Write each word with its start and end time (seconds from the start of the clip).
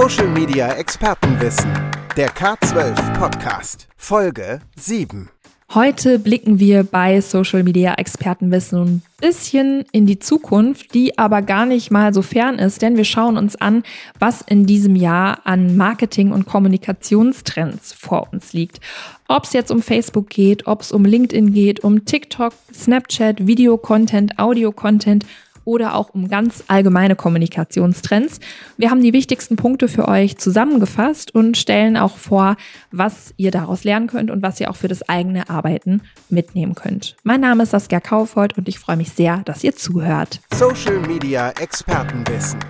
Social 0.00 0.28
Media 0.28 0.74
Expertenwissen. 0.74 1.72
Der 2.16 2.30
K12 2.30 3.18
Podcast. 3.18 3.88
Folge 3.96 4.60
7. 4.76 5.28
Heute 5.74 6.20
blicken 6.20 6.60
wir 6.60 6.84
bei 6.84 7.20
Social 7.20 7.64
Media 7.64 7.94
Expertenwissen 7.94 8.80
ein 8.80 9.02
bisschen 9.20 9.84
in 9.90 10.06
die 10.06 10.20
Zukunft, 10.20 10.94
die 10.94 11.18
aber 11.18 11.42
gar 11.42 11.66
nicht 11.66 11.90
mal 11.90 12.14
so 12.14 12.22
fern 12.22 12.60
ist, 12.60 12.80
denn 12.80 12.96
wir 12.96 13.04
schauen 13.04 13.36
uns 13.36 13.56
an, 13.56 13.82
was 14.20 14.40
in 14.40 14.66
diesem 14.66 14.94
Jahr 14.94 15.40
an 15.44 15.76
Marketing- 15.76 16.30
und 16.30 16.46
Kommunikationstrends 16.46 17.92
vor 17.92 18.28
uns 18.32 18.52
liegt. 18.52 18.78
Ob 19.26 19.44
es 19.44 19.52
jetzt 19.52 19.72
um 19.72 19.82
Facebook 19.82 20.30
geht, 20.30 20.68
ob 20.68 20.82
es 20.82 20.92
um 20.92 21.04
LinkedIn 21.04 21.52
geht, 21.52 21.80
um 21.80 22.04
TikTok, 22.04 22.54
Snapchat, 22.72 23.48
Video-Content, 23.48 24.38
Audio-Content 24.38 25.26
oder 25.68 25.94
auch 25.94 26.14
um 26.14 26.28
ganz 26.28 26.64
allgemeine 26.68 27.14
Kommunikationstrends. 27.14 28.40
Wir 28.78 28.90
haben 28.90 29.02
die 29.02 29.12
wichtigsten 29.12 29.56
Punkte 29.56 29.86
für 29.86 30.08
euch 30.08 30.38
zusammengefasst 30.38 31.34
und 31.34 31.58
stellen 31.58 31.98
auch 31.98 32.16
vor, 32.16 32.56
was 32.90 33.34
ihr 33.36 33.50
daraus 33.50 33.84
lernen 33.84 34.06
könnt 34.06 34.30
und 34.30 34.40
was 34.40 34.58
ihr 34.60 34.70
auch 34.70 34.76
für 34.76 34.88
das 34.88 35.06
eigene 35.10 35.50
Arbeiten 35.50 36.00
mitnehmen 36.30 36.74
könnt. 36.74 37.16
Mein 37.22 37.42
Name 37.42 37.64
ist 37.64 37.72
Saskia 37.72 38.00
Kaufold 38.00 38.56
und 38.56 38.66
ich 38.66 38.78
freue 38.78 38.96
mich 38.96 39.10
sehr, 39.12 39.42
dass 39.44 39.62
ihr 39.62 39.76
zuhört. 39.76 40.40
Social 40.54 41.00
Media 41.00 41.50
Expertenwissen. 41.60 42.60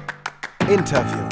Interview. 0.69 1.28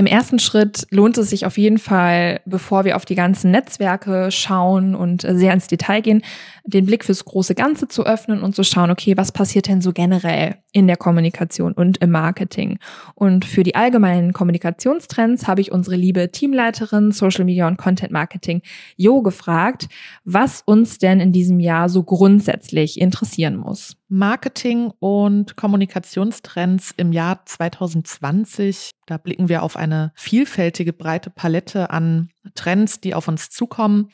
Im 0.00 0.06
ersten 0.06 0.38
Schritt 0.38 0.86
lohnt 0.88 1.18
es 1.18 1.28
sich 1.28 1.44
auf 1.44 1.58
jeden 1.58 1.76
Fall, 1.76 2.40
bevor 2.46 2.86
wir 2.86 2.96
auf 2.96 3.04
die 3.04 3.14
ganzen 3.14 3.50
Netzwerke 3.50 4.30
schauen 4.30 4.94
und 4.94 5.26
sehr 5.28 5.52
ins 5.52 5.66
Detail 5.66 6.00
gehen, 6.00 6.22
den 6.70 6.86
Blick 6.86 7.04
fürs 7.04 7.24
große 7.24 7.54
Ganze 7.54 7.88
zu 7.88 8.06
öffnen 8.06 8.42
und 8.42 8.54
zu 8.54 8.64
schauen, 8.64 8.90
okay, 8.90 9.16
was 9.16 9.32
passiert 9.32 9.68
denn 9.68 9.80
so 9.80 9.92
generell 9.92 10.56
in 10.72 10.86
der 10.86 10.96
Kommunikation 10.96 11.72
und 11.72 11.98
im 11.98 12.10
Marketing? 12.10 12.78
Und 13.14 13.44
für 13.44 13.62
die 13.62 13.74
allgemeinen 13.74 14.32
Kommunikationstrends 14.32 15.46
habe 15.46 15.60
ich 15.60 15.72
unsere 15.72 15.96
liebe 15.96 16.30
Teamleiterin 16.30 17.12
Social 17.12 17.44
Media 17.44 17.66
und 17.66 17.76
Content 17.76 18.12
Marketing 18.12 18.62
Jo 18.96 19.22
gefragt, 19.22 19.88
was 20.24 20.62
uns 20.64 20.98
denn 20.98 21.20
in 21.20 21.32
diesem 21.32 21.60
Jahr 21.60 21.88
so 21.88 22.02
grundsätzlich 22.02 23.00
interessieren 23.00 23.56
muss. 23.56 23.96
Marketing 24.08 24.92
und 24.98 25.56
Kommunikationstrends 25.56 26.92
im 26.96 27.12
Jahr 27.12 27.46
2020. 27.46 28.90
Da 29.06 29.18
blicken 29.18 29.48
wir 29.48 29.62
auf 29.62 29.76
eine 29.76 30.12
vielfältige, 30.16 30.92
breite 30.92 31.30
Palette 31.30 31.90
an 31.90 32.30
Trends, 32.54 33.00
die 33.00 33.14
auf 33.14 33.28
uns 33.28 33.50
zukommen. 33.50 34.08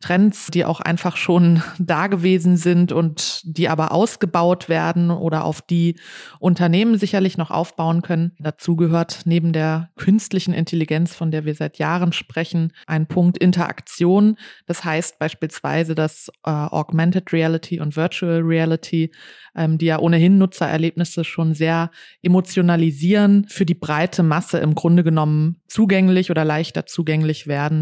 Trends, 0.00 0.48
die 0.48 0.64
auch 0.64 0.80
einfach 0.80 1.16
schon 1.16 1.62
da 1.78 2.06
gewesen 2.06 2.56
sind 2.56 2.92
und 2.92 3.40
die 3.44 3.68
aber 3.68 3.92
ausgebaut 3.92 4.68
werden 4.68 5.10
oder 5.10 5.44
auf 5.44 5.62
die 5.62 5.98
Unternehmen 6.38 6.98
sicherlich 6.98 7.38
noch 7.38 7.50
aufbauen 7.50 8.02
können. 8.02 8.32
Dazu 8.38 8.76
gehört 8.76 9.20
neben 9.24 9.52
der 9.52 9.90
künstlichen 9.96 10.52
Intelligenz, 10.52 11.14
von 11.14 11.30
der 11.30 11.44
wir 11.44 11.54
seit 11.54 11.78
Jahren 11.78 12.12
sprechen, 12.12 12.72
ein 12.86 13.06
Punkt 13.06 13.38
Interaktion. 13.38 14.36
Das 14.66 14.84
heißt 14.84 15.18
beispielsweise, 15.18 15.94
dass 15.94 16.28
äh, 16.44 16.50
Augmented 16.50 17.32
Reality 17.32 17.80
und 17.80 17.96
Virtual 17.96 18.40
Reality, 18.40 19.10
ähm, 19.54 19.78
die 19.78 19.86
ja 19.86 19.98
ohnehin 19.98 20.38
Nutzererlebnisse 20.38 21.24
schon 21.24 21.54
sehr 21.54 21.90
emotionalisieren, 22.22 23.46
für 23.48 23.66
die 23.66 23.74
breite 23.74 24.22
Masse 24.22 24.58
im 24.58 24.74
Grunde 24.74 25.04
genommen 25.04 25.56
zugänglich 25.68 26.30
oder 26.30 26.44
leichter 26.44 26.86
zugänglich 26.86 27.46
werden 27.46 27.81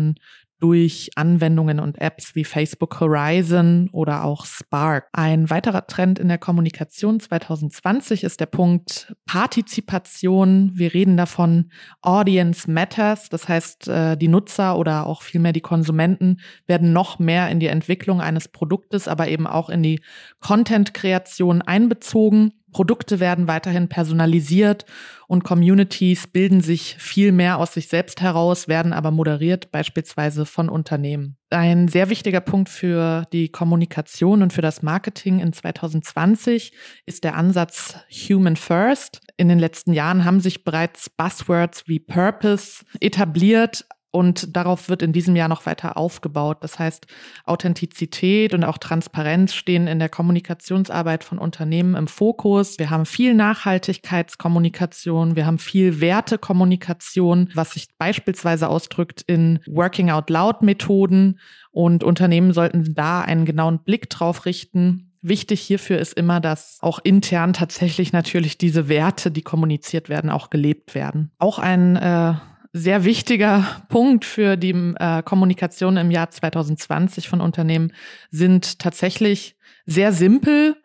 durch 0.60 1.10
Anwendungen 1.16 1.80
und 1.80 2.00
Apps 2.00 2.34
wie 2.34 2.44
Facebook 2.44 3.00
Horizon 3.00 3.88
oder 3.92 4.24
auch 4.24 4.44
Spark. 4.44 5.08
Ein 5.12 5.48
weiterer 5.48 5.86
Trend 5.86 6.18
in 6.18 6.28
der 6.28 6.38
Kommunikation 6.38 7.18
2020 7.18 8.24
ist 8.24 8.40
der 8.40 8.46
Punkt 8.46 9.14
Partizipation. 9.24 10.72
Wir 10.74 10.92
reden 10.92 11.16
davon 11.16 11.70
Audience 12.02 12.70
Matters. 12.70 13.30
Das 13.30 13.48
heißt, 13.48 13.88
äh, 13.88 14.16
die 14.16 14.28
Nutzer 14.28 14.78
oder 14.78 15.06
auch 15.06 15.22
vielmehr 15.22 15.54
die 15.54 15.62
Konsumenten 15.62 16.40
werden 16.66 16.92
noch 16.92 17.18
mehr 17.18 17.48
in 17.48 17.58
die 17.58 17.68
Entwicklung 17.68 18.20
eines 18.20 18.48
Produktes, 18.48 19.08
aber 19.08 19.28
eben 19.28 19.46
auch 19.46 19.70
in 19.70 19.82
die 19.82 20.02
Content-Kreation 20.40 21.62
einbezogen. 21.62 22.52
Produkte 22.72 23.20
werden 23.20 23.48
weiterhin 23.48 23.88
personalisiert 23.88 24.84
und 25.26 25.44
Communities 25.44 26.26
bilden 26.26 26.60
sich 26.60 26.96
viel 26.98 27.32
mehr 27.32 27.58
aus 27.58 27.74
sich 27.74 27.88
selbst 27.88 28.20
heraus, 28.20 28.68
werden 28.68 28.92
aber 28.92 29.10
moderiert, 29.10 29.70
beispielsweise 29.70 30.46
von 30.46 30.68
Unternehmen. 30.68 31.36
Ein 31.50 31.88
sehr 31.88 32.10
wichtiger 32.10 32.40
Punkt 32.40 32.68
für 32.68 33.24
die 33.32 33.48
Kommunikation 33.48 34.42
und 34.42 34.52
für 34.52 34.62
das 34.62 34.82
Marketing 34.82 35.40
in 35.40 35.52
2020 35.52 36.72
ist 37.06 37.24
der 37.24 37.36
Ansatz 37.36 37.96
Human 38.10 38.56
First. 38.56 39.20
In 39.36 39.48
den 39.48 39.58
letzten 39.58 39.92
Jahren 39.92 40.24
haben 40.24 40.40
sich 40.40 40.64
bereits 40.64 41.10
Buzzwords 41.10 41.84
wie 41.86 41.98
Purpose 41.98 42.84
etabliert, 43.00 43.84
und 44.10 44.56
darauf 44.56 44.88
wird 44.88 45.02
in 45.02 45.12
diesem 45.12 45.36
Jahr 45.36 45.48
noch 45.48 45.66
weiter 45.66 45.96
aufgebaut. 45.96 46.58
Das 46.62 46.78
heißt, 46.78 47.06
Authentizität 47.44 48.54
und 48.54 48.64
auch 48.64 48.78
Transparenz 48.78 49.54
stehen 49.54 49.86
in 49.86 50.00
der 50.00 50.08
Kommunikationsarbeit 50.08 51.22
von 51.22 51.38
Unternehmen 51.38 51.94
im 51.94 52.08
Fokus. 52.08 52.78
Wir 52.78 52.90
haben 52.90 53.06
viel 53.06 53.34
Nachhaltigkeitskommunikation, 53.34 55.36
wir 55.36 55.46
haben 55.46 55.58
viel 55.58 56.00
Wertekommunikation, 56.00 57.50
was 57.54 57.72
sich 57.72 57.86
beispielsweise 57.98 58.68
ausdrückt 58.68 59.22
in 59.26 59.60
Working 59.66 60.10
Out 60.10 60.30
Loud 60.30 60.62
Methoden. 60.62 61.38
Und 61.70 62.02
Unternehmen 62.02 62.52
sollten 62.52 62.94
da 62.94 63.20
einen 63.20 63.44
genauen 63.44 63.84
Blick 63.84 64.10
drauf 64.10 64.44
richten, 64.44 65.10
Wichtig 65.22 65.60
hierfür 65.60 65.98
ist 65.98 66.14
immer, 66.14 66.40
dass 66.40 66.78
auch 66.80 66.98
intern 67.02 67.52
tatsächlich 67.52 68.12
natürlich 68.12 68.56
diese 68.56 68.88
Werte, 68.88 69.30
die 69.30 69.42
kommuniziert 69.42 70.08
werden, 70.08 70.30
auch 70.30 70.48
gelebt 70.48 70.94
werden. 70.94 71.30
Auch 71.38 71.58
ein 71.58 71.96
äh, 71.96 72.34
sehr 72.72 73.04
wichtiger 73.04 73.64
Punkt 73.88 74.24
für 74.24 74.56
die 74.56 74.74
äh, 74.98 75.22
Kommunikation 75.22 75.96
im 75.96 76.10
Jahr 76.10 76.30
2020 76.30 77.28
von 77.28 77.40
Unternehmen 77.40 77.92
sind 78.30 78.78
tatsächlich 78.78 79.56
sehr 79.86 80.12
simpel. 80.12 80.76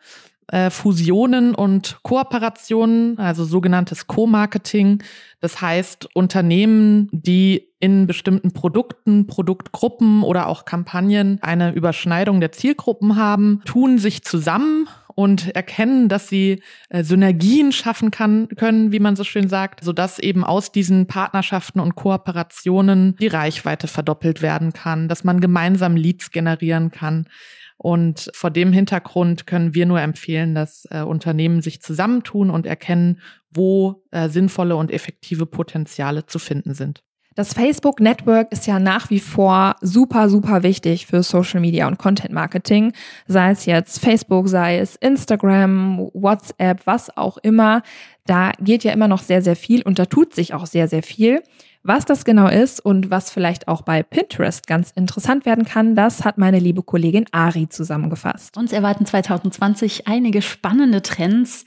Äh, 0.47 0.69
Fusionen 0.69 1.55
und 1.55 1.97
Kooperationen, 2.03 3.17
also 3.17 3.45
sogenanntes 3.45 4.05
Co-Marketing. 4.05 5.01
Das 5.39 5.59
heißt, 5.59 6.07
Unternehmen, 6.15 7.09
die 7.11 7.69
in 7.79 8.05
bestimmten 8.05 8.51
Produkten, 8.51 9.25
Produktgruppen 9.25 10.21
oder 10.21 10.47
auch 10.47 10.65
Kampagnen 10.65 11.39
eine 11.41 11.73
Überschneidung 11.73 12.41
der 12.41 12.51
Zielgruppen 12.51 13.15
haben, 13.15 13.61
tun 13.65 13.97
sich 13.97 14.23
zusammen 14.23 14.87
und 15.15 15.55
erkennen, 15.55 16.09
dass 16.09 16.27
sie 16.27 16.61
äh, 16.89 17.03
Synergien 17.03 17.71
schaffen 17.71 18.11
kann, 18.11 18.49
können, 18.49 18.91
wie 18.91 18.99
man 18.99 19.15
so 19.15 19.23
schön 19.23 19.47
sagt, 19.47 19.83
sodass 19.83 20.19
eben 20.19 20.43
aus 20.43 20.71
diesen 20.71 21.07
Partnerschaften 21.07 21.79
und 21.79 21.95
Kooperationen 21.95 23.15
die 23.19 23.27
Reichweite 23.27 23.87
verdoppelt 23.87 24.41
werden 24.41 24.73
kann, 24.73 25.07
dass 25.07 25.23
man 25.23 25.39
gemeinsam 25.39 25.95
Leads 25.95 26.31
generieren 26.31 26.91
kann. 26.91 27.27
Und 27.77 28.29
vor 28.33 28.51
dem 28.51 28.71
Hintergrund 28.71 29.47
können 29.47 29.73
wir 29.73 29.85
nur 29.85 30.01
empfehlen, 30.01 30.53
dass 30.53 30.85
äh, 30.91 31.01
Unternehmen 31.01 31.61
sich 31.61 31.81
zusammentun 31.81 32.49
und 32.49 32.65
erkennen, 32.65 33.21
wo 33.51 34.03
äh, 34.11 34.29
sinnvolle 34.29 34.75
und 34.75 34.91
effektive 34.91 35.45
Potenziale 35.45 36.25
zu 36.25 36.39
finden 36.39 36.73
sind. 36.73 37.04
Das 37.35 37.53
Facebook 37.53 37.99
Network 37.99 38.49
ist 38.53 38.65
ja 38.65 38.79
nach 38.79 39.09
wie 39.09 39.19
vor 39.19 39.75
super, 39.81 40.29
super 40.29 40.63
wichtig 40.63 41.05
für 41.05 41.21
Social 41.21 41.59
Media 41.59 41.85
und 41.85 41.97
Content 41.97 42.31
Marketing. 42.31 42.93
Sei 43.27 43.51
es 43.51 43.65
jetzt 43.65 43.99
Facebook, 43.99 44.47
sei 44.47 44.79
es 44.79 44.95
Instagram, 44.95 46.09
WhatsApp, 46.13 46.87
was 46.87 47.15
auch 47.17 47.37
immer. 47.39 47.81
Da 48.25 48.53
geht 48.61 48.85
ja 48.85 48.93
immer 48.93 49.09
noch 49.09 49.21
sehr, 49.21 49.41
sehr 49.41 49.57
viel 49.57 49.81
und 49.81 49.99
da 49.99 50.05
tut 50.05 50.33
sich 50.33 50.53
auch 50.53 50.65
sehr, 50.65 50.87
sehr 50.87 51.03
viel. 51.03 51.43
Was 51.83 52.05
das 52.05 52.23
genau 52.23 52.47
ist 52.47 52.79
und 52.79 53.11
was 53.11 53.29
vielleicht 53.29 53.67
auch 53.67 53.81
bei 53.81 54.01
Pinterest 54.01 54.65
ganz 54.65 54.91
interessant 54.95 55.45
werden 55.45 55.65
kann, 55.65 55.93
das 55.93 56.23
hat 56.23 56.37
meine 56.37 56.57
liebe 56.57 56.81
Kollegin 56.83 57.25
Ari 57.31 57.67
zusammengefasst. 57.67 58.57
Uns 58.57 58.71
erwarten 58.71 59.05
2020 59.05 60.07
einige 60.07 60.41
spannende 60.41 61.01
Trends 61.01 61.65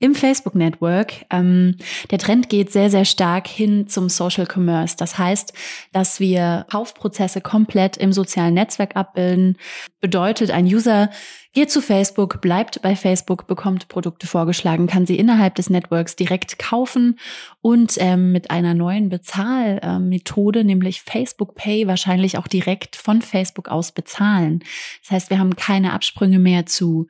im 0.00 0.14
Facebook 0.14 0.54
Network. 0.54 1.26
Ähm, 1.30 1.76
der 2.10 2.18
Trend 2.18 2.48
geht 2.48 2.72
sehr, 2.72 2.90
sehr 2.90 3.04
stark 3.04 3.46
hin 3.46 3.86
zum 3.86 4.08
Social 4.08 4.46
Commerce. 4.52 4.96
Das 4.96 5.18
heißt, 5.18 5.52
dass 5.92 6.18
wir 6.18 6.66
Kaufprozesse 6.70 7.40
komplett 7.42 7.98
im 7.98 8.12
sozialen 8.12 8.54
Netzwerk 8.54 8.96
abbilden. 8.96 9.58
Bedeutet, 10.00 10.50
ein 10.50 10.64
User 10.64 11.10
geht 11.52 11.70
zu 11.70 11.82
Facebook, 11.82 12.40
bleibt 12.40 12.80
bei 12.80 12.94
Facebook, 12.94 13.46
bekommt 13.46 13.88
Produkte 13.88 14.26
vorgeschlagen, 14.26 14.86
kann 14.86 15.04
sie 15.04 15.18
innerhalb 15.18 15.56
des 15.56 15.68
Networks 15.68 16.16
direkt 16.16 16.58
kaufen 16.58 17.18
und 17.60 17.94
ähm, 17.98 18.32
mit 18.32 18.50
einer 18.50 18.72
neuen 18.72 19.08
Bezahlmethode, 19.08 20.64
nämlich 20.64 21.02
Facebook 21.02 21.56
Pay, 21.56 21.86
wahrscheinlich 21.88 22.38
auch 22.38 22.46
direkt 22.46 22.96
von 22.96 23.20
Facebook 23.20 23.68
aus 23.68 23.92
bezahlen. 23.92 24.62
Das 25.02 25.10
heißt, 25.10 25.30
wir 25.30 25.38
haben 25.38 25.56
keine 25.56 25.92
Absprünge 25.92 26.38
mehr 26.38 26.66
zu 26.66 27.08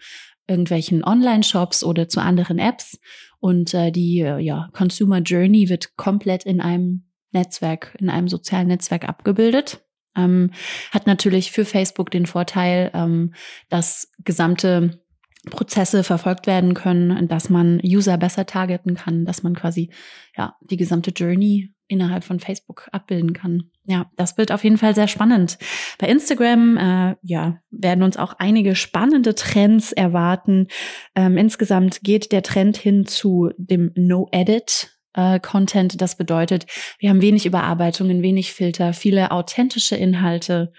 irgendwelchen 0.51 1.05
Online-Shops 1.05 1.83
oder 1.83 2.09
zu 2.09 2.21
anderen 2.21 2.59
Apps. 2.59 2.99
Und 3.39 3.73
äh, 3.73 3.91
die 3.91 4.21
äh, 4.21 4.39
ja, 4.39 4.69
Consumer 4.73 5.21
Journey 5.21 5.69
wird 5.69 5.97
komplett 5.97 6.45
in 6.45 6.61
einem 6.61 7.07
Netzwerk, 7.33 7.97
in 7.99 8.11
einem 8.11 8.29
sozialen 8.29 8.69
Netzwerk 8.69 9.09
abgebildet. 9.09 9.83
Ähm, 10.17 10.51
hat 10.91 11.07
natürlich 11.07 11.53
für 11.53 11.65
Facebook 11.65 12.11
den 12.11 12.27
Vorteil, 12.27 12.91
ähm, 12.93 13.33
dass 13.69 14.13
gesamte 14.25 15.01
Prozesse 15.49 16.05
verfolgt 16.05 16.47
werden 16.47 16.75
können, 16.75 17.27
dass 17.29 17.49
man 17.49 17.81
User 17.83 18.19
besser 18.19 18.45
targeten 18.45 18.95
kann, 18.95 19.25
dass 19.25 19.43
man 19.43 19.55
quasi 19.55 19.91
ja 20.37 20.55
die 20.61 20.77
gesamte 20.77 21.13
Journey 21.13 21.75
innerhalb 21.87 22.25
von 22.25 22.41
Facebook 22.41 22.89
abbilden 22.93 23.33
kann. 23.33 23.70
Ja, 23.85 24.11
das 24.17 24.37
wird 24.37 24.53
auf 24.53 24.63
jeden 24.63 24.79
Fall 24.79 24.95
sehr 24.95 25.09
spannend. 25.09 25.59
Bei 25.99 26.07
Instagram, 26.07 26.77
äh, 26.77 27.17
ja, 27.23 27.59
werden 27.71 28.03
uns 28.03 28.17
auch 28.17 28.35
einige 28.39 28.75
spannende 28.75 29.35
Trends 29.35 29.93
erwarten. 29.93 30.69
Ähm, 31.15 31.37
insgesamt 31.37 32.03
geht 32.03 32.31
der 32.31 32.43
Trend 32.43 32.77
hin 32.77 33.07
zu 33.07 33.51
dem 33.57 33.93
No-Edit. 33.97 34.97
Äh, 35.15 35.41
Content, 35.41 36.01
das 36.01 36.17
bedeutet, 36.17 36.67
wir 36.99 37.11
haben 37.11 37.23
wenig 37.23 37.47
Überarbeitungen, 37.47 38.23
wenig 38.23 38.53
Filter, 38.53 38.93
viele 38.93 39.33
authentische 39.33 39.97
Inhalte 39.97 40.73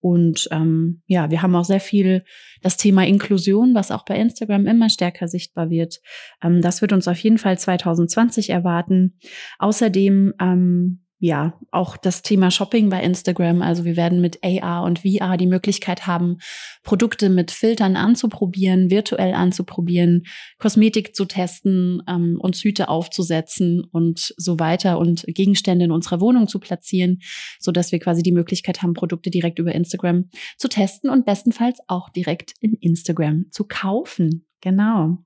und 0.00 0.48
ähm, 0.52 1.02
ja, 1.06 1.30
wir 1.30 1.42
haben 1.42 1.56
auch 1.56 1.64
sehr 1.64 1.80
viel 1.80 2.24
das 2.62 2.76
Thema 2.76 3.04
Inklusion, 3.06 3.74
was 3.74 3.90
auch 3.90 4.04
bei 4.04 4.16
Instagram 4.16 4.66
immer 4.66 4.88
stärker 4.88 5.26
sichtbar 5.26 5.70
wird. 5.70 6.00
Ähm, 6.42 6.62
das 6.62 6.80
wird 6.80 6.92
uns 6.92 7.08
auf 7.08 7.18
jeden 7.18 7.38
Fall 7.38 7.58
2020 7.58 8.50
erwarten. 8.50 9.18
Außerdem 9.58 10.34
ähm, 10.40 11.05
ja, 11.18 11.58
auch 11.70 11.96
das 11.96 12.20
Thema 12.20 12.50
Shopping 12.50 12.90
bei 12.90 13.02
Instagram. 13.02 13.62
Also 13.62 13.84
wir 13.84 13.96
werden 13.96 14.20
mit 14.20 14.38
AR 14.44 14.84
und 14.84 14.98
VR 14.98 15.38
die 15.38 15.46
Möglichkeit 15.46 16.06
haben, 16.06 16.38
Produkte 16.82 17.30
mit 17.30 17.50
Filtern 17.50 17.96
anzuprobieren, 17.96 18.90
virtuell 18.90 19.32
anzuprobieren, 19.32 20.24
Kosmetik 20.58 21.16
zu 21.16 21.24
testen, 21.24 22.02
ähm, 22.06 22.38
uns 22.38 22.62
Hüte 22.62 22.90
aufzusetzen 22.90 23.82
und 23.90 24.34
so 24.36 24.60
weiter 24.60 24.98
und 24.98 25.24
Gegenstände 25.26 25.86
in 25.86 25.90
unserer 25.90 26.20
Wohnung 26.20 26.48
zu 26.48 26.60
platzieren, 26.60 27.20
so 27.58 27.72
dass 27.72 27.92
wir 27.92 27.98
quasi 27.98 28.22
die 28.22 28.32
Möglichkeit 28.32 28.82
haben, 28.82 28.92
Produkte 28.92 29.30
direkt 29.30 29.58
über 29.58 29.74
Instagram 29.74 30.28
zu 30.58 30.68
testen 30.68 31.08
und 31.08 31.24
bestenfalls 31.24 31.78
auch 31.86 32.10
direkt 32.10 32.52
in 32.60 32.74
Instagram 32.74 33.46
zu 33.50 33.64
kaufen. 33.66 34.46
Genau. 34.60 35.18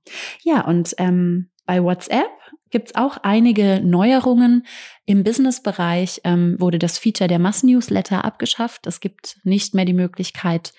Ja, 0.43 0.65
und 0.65 0.93
ähm, 0.97 1.49
bei 1.65 1.83
WhatsApp 1.83 2.29
gibt 2.71 2.89
es 2.89 2.95
auch 2.95 3.17
einige 3.23 3.81
Neuerungen. 3.83 4.65
Im 5.05 5.23
Business-Bereich 5.23 6.21
ähm, 6.23 6.55
wurde 6.59 6.79
das 6.79 6.97
Feature 6.97 7.27
der 7.27 7.39
Massennewsletter 7.39 8.25
abgeschafft. 8.25 8.87
Es 8.87 8.99
gibt 8.99 9.39
nicht 9.43 9.75
mehr 9.75 9.85
die 9.85 9.93
Möglichkeit, 9.93 10.73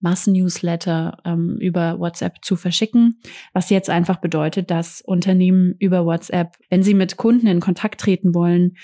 Massennewsletter 0.00 1.18
ähm, 1.24 1.56
über 1.60 1.98
WhatsApp 1.98 2.44
zu 2.44 2.56
verschicken, 2.56 3.20
was 3.52 3.70
jetzt 3.70 3.88
einfach 3.88 4.16
bedeutet, 4.16 4.70
dass 4.70 5.00
Unternehmen 5.00 5.76
über 5.78 6.04
WhatsApp, 6.04 6.56
wenn 6.70 6.82
sie 6.82 6.94
mit 6.94 7.16
Kunden 7.16 7.46
in 7.46 7.60
Kontakt 7.60 8.00
treten 8.00 8.34
wollen, 8.34 8.76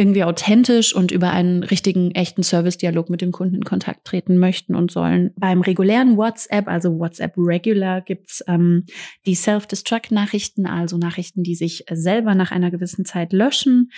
irgendwie 0.00 0.24
authentisch 0.24 0.94
und 0.94 1.12
über 1.12 1.30
einen 1.30 1.62
richtigen, 1.62 2.10
echten 2.12 2.42
Service-Dialog 2.42 3.10
mit 3.10 3.20
dem 3.20 3.32
Kunden 3.32 3.56
in 3.56 3.64
Kontakt 3.64 4.06
treten 4.06 4.38
möchten 4.38 4.74
und 4.74 4.90
sollen. 4.90 5.30
Beim 5.36 5.60
regulären 5.60 6.16
WhatsApp, 6.16 6.68
also 6.68 6.98
WhatsApp 6.98 7.34
Regular, 7.36 8.00
gibt's 8.00 8.42
ähm, 8.48 8.86
die 9.26 9.34
Self-Destruct-Nachrichten, 9.34 10.66
also 10.66 10.96
Nachrichten, 10.96 11.42
die 11.42 11.54
sich 11.54 11.84
selber 11.90 12.34
nach 12.34 12.50
einer 12.50 12.70
gewissen 12.70 13.04
Zeit 13.04 13.34
löschen. 13.34 13.90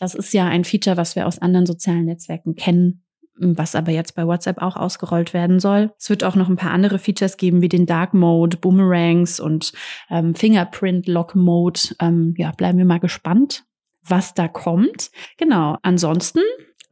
Das 0.00 0.16
ist 0.16 0.34
ja 0.34 0.48
ein 0.48 0.64
Feature, 0.64 0.96
was 0.96 1.14
wir 1.14 1.24
aus 1.24 1.38
anderen 1.38 1.66
sozialen 1.66 2.06
Netzwerken 2.06 2.56
kennen, 2.56 3.04
was 3.36 3.76
aber 3.76 3.92
jetzt 3.92 4.16
bei 4.16 4.26
WhatsApp 4.26 4.60
auch 4.60 4.74
ausgerollt 4.74 5.34
werden 5.34 5.60
soll. 5.60 5.92
Es 6.00 6.10
wird 6.10 6.24
auch 6.24 6.34
noch 6.34 6.48
ein 6.48 6.56
paar 6.56 6.72
andere 6.72 6.98
Features 6.98 7.36
geben, 7.36 7.62
wie 7.62 7.68
den 7.68 7.86
Dark 7.86 8.12
Mode, 8.12 8.56
Boomerangs 8.56 9.38
und 9.38 9.72
ähm, 10.10 10.34
Fingerprint 10.34 11.06
Lock 11.06 11.36
Mode. 11.36 11.80
Ähm, 12.00 12.34
ja, 12.36 12.50
bleiben 12.50 12.78
wir 12.78 12.84
mal 12.84 12.98
gespannt, 12.98 13.64
was 14.06 14.34
da 14.34 14.48
kommt. 14.48 15.10
Genau. 15.38 15.78
Ansonsten 15.82 16.40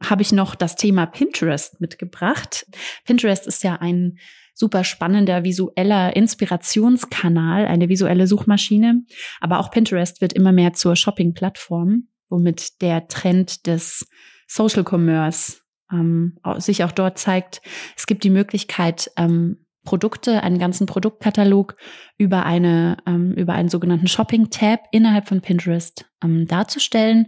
habe 0.03 0.21
ich 0.21 0.31
noch 0.31 0.55
das 0.55 0.75
Thema 0.75 1.05
Pinterest 1.05 1.79
mitgebracht. 1.79 2.65
Pinterest 3.05 3.47
ist 3.47 3.63
ja 3.63 3.75
ein 3.75 4.17
super 4.53 4.83
spannender 4.83 5.43
visueller 5.43 6.15
Inspirationskanal, 6.15 7.65
eine 7.65 7.89
visuelle 7.89 8.27
Suchmaschine. 8.27 9.03
Aber 9.39 9.59
auch 9.59 9.71
Pinterest 9.71 10.21
wird 10.21 10.33
immer 10.33 10.51
mehr 10.51 10.73
zur 10.73 10.95
Shopping-Plattform, 10.95 12.07
womit 12.29 12.81
der 12.81 13.07
Trend 13.07 13.65
des 13.67 14.05
Social 14.47 14.83
Commerce 14.87 15.61
ähm, 15.91 16.37
sich 16.57 16.83
auch 16.83 16.91
dort 16.91 17.17
zeigt. 17.17 17.61
Es 17.97 18.05
gibt 18.05 18.23
die 18.23 18.29
Möglichkeit, 18.29 19.09
ähm, 19.17 19.62
Produkte, 19.83 20.43
einen 20.43 20.59
ganzen 20.59 20.87
Produktkatalog 20.87 21.75
über 22.17 22.45
eine 22.45 22.97
ähm, 23.05 23.33
über 23.33 23.53
einen 23.53 23.69
sogenannten 23.69 24.07
Shopping 24.07 24.49
Tab 24.49 24.81
innerhalb 24.91 25.27
von 25.27 25.41
Pinterest 25.41 26.05
ähm, 26.23 26.47
darzustellen 26.47 27.27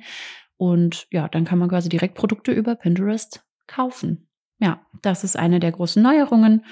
und 0.57 1.07
ja, 1.11 1.27
dann 1.27 1.45
kann 1.45 1.59
man 1.59 1.69
quasi 1.69 1.89
direkt 1.89 2.15
Produkte 2.15 2.51
über 2.51 2.75
Pinterest 2.75 3.45
kaufen. 3.67 4.29
Ja, 4.59 4.85
das 5.01 5.23
ist 5.23 5.37
eine 5.37 5.59
der 5.59 5.73
großen 5.73 6.01
Neuerungen 6.01 6.65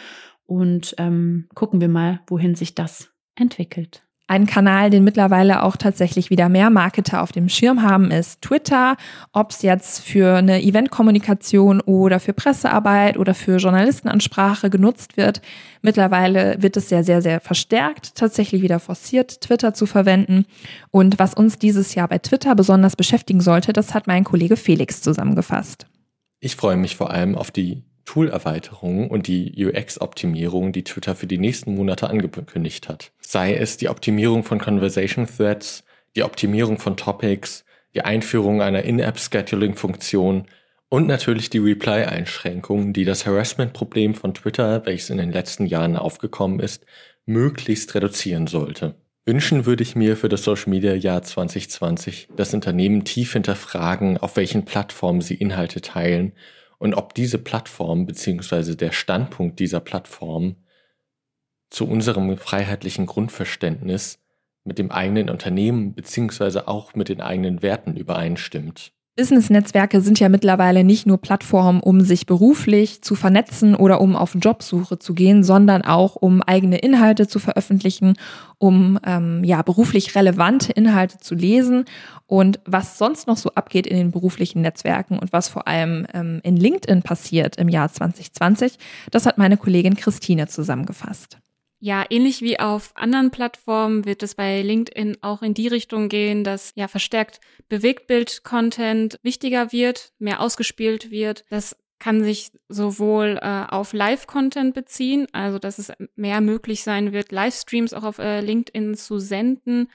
und 0.45 0.95
ähm, 0.97 1.50
gucken 1.53 1.81
wir 1.81 1.89
mal, 1.89 2.21
wohin 2.27 2.56
sich 2.56 2.75
das 2.75 3.13
entwickelt. 3.36 4.06
Ein 4.25 4.47
Kanal, 4.47 4.89
den 4.89 5.03
mittlerweile 5.03 5.63
auch 5.63 5.75
tatsächlich 5.75 6.29
wieder 6.29 6.47
mehr 6.47 6.69
Marketer 6.69 7.21
auf 7.21 7.33
dem 7.33 7.49
Schirm 7.49 7.81
haben, 7.81 8.09
ist 8.09 8.41
Twitter. 8.41 8.95
Ob 9.33 9.51
es 9.51 9.61
jetzt 9.63 9.99
für 9.99 10.37
eine 10.37 10.63
Eventkommunikation 10.63 11.81
oder 11.81 12.21
für 12.21 12.31
Pressearbeit 12.31 13.17
oder 13.17 13.33
für 13.33 13.57
Journalistenansprache 13.57 14.69
genutzt 14.69 15.17
wird. 15.17 15.41
Mittlerweile 15.81 16.55
wird 16.61 16.77
es 16.77 16.87
sehr, 16.87 17.03
sehr, 17.03 17.21
sehr 17.21 17.41
verstärkt, 17.41 18.15
tatsächlich 18.15 18.61
wieder 18.61 18.79
forciert, 18.79 19.41
Twitter 19.41 19.73
zu 19.73 19.85
verwenden. 19.85 20.45
Und 20.89 21.19
was 21.19 21.33
uns 21.33 21.59
dieses 21.59 21.93
Jahr 21.93 22.07
bei 22.07 22.19
Twitter 22.19 22.55
besonders 22.55 22.95
beschäftigen 22.95 23.41
sollte, 23.41 23.73
das 23.73 23.93
hat 23.93 24.07
mein 24.07 24.23
Kollege 24.23 24.55
Felix 24.55 25.01
zusammengefasst. 25.01 25.85
Ich 26.39 26.55
freue 26.55 26.77
mich 26.77 26.95
vor 26.95 27.11
allem 27.11 27.35
auf 27.35 27.51
die 27.51 27.83
Tool-Erweiterungen 28.05 29.09
und 29.09 29.27
die 29.27 29.65
UX-Optimierung, 29.65 30.71
die 30.71 30.83
Twitter 30.83 31.15
für 31.15 31.27
die 31.27 31.38
nächsten 31.38 31.75
Monate 31.75 32.09
angekündigt 32.09 32.89
hat. 32.89 33.11
Sei 33.19 33.55
es 33.55 33.77
die 33.77 33.89
Optimierung 33.89 34.44
von 34.44 34.59
Conversation 34.59 35.27
Threads, 35.27 35.83
die 36.15 36.23
Optimierung 36.23 36.79
von 36.79 36.97
Topics, 36.97 37.65
die 37.94 38.01
Einführung 38.01 38.61
einer 38.61 38.83
In-App-Scheduling-Funktion 38.83 40.45
und 40.89 41.07
natürlich 41.07 41.50
die 41.50 41.59
Reply-Einschränkungen, 41.59 42.94
die 42.94 43.05
das 43.05 43.25
Harassment-Problem 43.25 44.15
von 44.15 44.33
Twitter, 44.33 44.85
welches 44.85 45.09
in 45.09 45.17
den 45.17 45.31
letzten 45.31 45.65
Jahren 45.65 45.95
aufgekommen 45.95 46.59
ist, 46.59 46.85
möglichst 47.25 47.95
reduzieren 47.95 48.47
sollte. 48.47 48.95
Wünschen 49.25 49.65
würde 49.65 49.83
ich 49.83 49.95
mir 49.95 50.17
für 50.17 50.27
das 50.27 50.44
Social 50.44 50.69
Media 50.69 50.94
Jahr 50.94 51.23
2020, 51.23 52.27
dass 52.35 52.53
Unternehmen 52.53 53.05
tief 53.05 53.33
hinterfragen, 53.33 54.17
auf 54.17 54.35
welchen 54.35 54.65
Plattformen 54.65 55.21
sie 55.21 55.35
Inhalte 55.35 55.79
teilen 55.79 56.33
und 56.83 56.95
ob 56.95 57.13
diese 57.13 57.38
Plattform 57.38 58.06
bzw. 58.06 58.75
der 58.75 58.91
Standpunkt 58.91 59.57
dieser 59.62 59.80
Plattform 59.80 60.57
zu 61.69 61.88
unserem 61.88 62.38
freiheitlichen 62.38 63.06
Grundverständnis 63.06 64.19
mit 64.65 64.80
dem 64.80 64.91
eigenen 64.91 65.30
Unternehmen 65.30 65.94
bzw. 65.94 66.63
auch 66.65 66.94
mit 66.94 67.07
den 67.07 67.21
eigenen 67.21 67.62
Werten 67.62 67.95
übereinstimmt. 67.95 68.91
Business-Netzwerke 69.15 70.01
sind 70.01 70.19
ja 70.19 70.27
mittlerweile 70.27 70.83
nicht 70.83 71.06
nur 71.06 71.19
Plattformen, 71.19 71.81
um 71.81 72.01
sich 72.01 72.25
beruflich 72.25 73.03
zu 73.03 73.13
vernetzen 73.13 73.75
oder 73.75 74.01
um 74.01 74.15
auf 74.15 74.34
Jobsuche 74.34 74.98
zu 74.98 75.13
gehen, 75.13 75.43
sondern 75.43 75.84
auch 75.84 76.15
um 76.15 76.41
eigene 76.41 76.79
Inhalte 76.79 77.27
zu 77.27 77.38
veröffentlichen, 77.38 78.15
um 78.58 79.00
ähm, 79.05 79.43
ja 79.43 79.62
beruflich 79.62 80.15
relevante 80.15 80.72
Inhalte 80.72 81.20
zu 81.20 81.36
lesen 81.36 81.86
und 82.25 82.60
was 82.65 82.98
sonst 82.98 83.27
noch 83.27 83.38
so 83.38 83.51
abgeht 83.51 83.86
in 83.86 83.98
den 83.98 84.10
beruflichen 84.10 84.62
Netzwerken 84.63 85.20
und 85.20 85.32
was 85.32 85.48
vor 85.48 85.67
allem 85.67 86.08
ähm, 86.12 86.39
in 86.41 86.58
LinkedIn 86.58 87.03
passiert 87.03 87.58
im 87.58 87.70
Jahr 87.70 87.91
2020. 87.91 88.79
Das 89.12 89.27
hat 89.27 89.38
meine 89.38 89.58
Kollegin 89.58 89.96
Christine 89.96 90.48
zusammengefasst. 90.48 91.38
Ja, 91.85 92.05
ähnlich 92.09 92.41
wie 92.41 92.61
auf 92.61 92.95
anderen 92.95 93.29
Plattformen 93.29 94.05
wird 94.05 94.23
es 94.23 94.35
bei 94.35 94.61
LinkedIn 94.61 95.17
auch 95.21 95.41
in 95.41 95.53
die 95.53 95.67
Richtung 95.67 96.07
gehen, 96.07 96.45
dass 96.45 96.71
ja 96.75 96.87
verstärkt 96.87 97.41
Bewegtbild-Content 97.67 99.17
wichtiger 99.21 99.73
wird, 99.73 100.13
mehr 100.17 100.39
ausgespielt 100.39 101.11
wird. 101.11 101.43
Das 101.49 101.75
kann 101.99 102.23
sich 102.23 102.53
sowohl 102.69 103.37
äh, 103.41 103.65
auf 103.67 103.91
Live-Content 103.91 104.73
beziehen, 104.73 105.27
also 105.33 105.59
dass 105.59 105.77
es 105.77 105.91
mehr 106.15 106.39
möglich 106.39 106.83
sein 106.83 107.11
wird, 107.11 107.33
Livestreams 107.33 107.93
auch 107.93 108.03
auf 108.03 108.17
äh, 108.17 108.39
LinkedIn 108.39 108.95
zu 108.95 109.19
senden. 109.19 109.89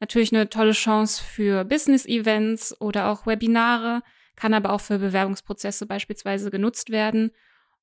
Natürlich 0.00 0.32
eine 0.32 0.48
tolle 0.48 0.72
Chance 0.72 1.22
für 1.22 1.66
Business-Events 1.66 2.80
oder 2.80 3.10
auch 3.10 3.26
Webinare, 3.26 4.00
kann 4.36 4.54
aber 4.54 4.72
auch 4.72 4.80
für 4.80 4.98
Bewerbungsprozesse 4.98 5.84
beispielsweise 5.84 6.50
genutzt 6.50 6.88
werden. 6.88 7.30